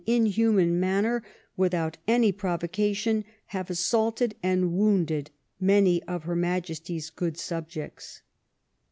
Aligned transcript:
inhuman 0.07 0.79
manner, 0.79 1.23
without 1.55 1.95
any 2.07 2.31
Provocation, 2.31 3.23
have 3.45 3.69
Assaulted 3.69 4.33
and 4.41 4.73
Wounded 4.73 5.29
many 5.59 6.01
of 6.05 6.23
her 6.23 6.35
Majesty's 6.35 7.11
good 7.11 7.37
subjects." 7.37 8.23